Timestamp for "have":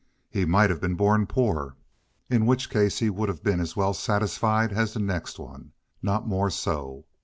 0.71-0.81, 3.29-3.43